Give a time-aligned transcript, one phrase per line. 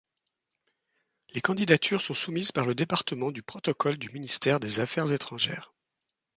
[1.35, 5.75] Les candidatures sont soumises par le département du protocole du ministère des Affaires étrangères.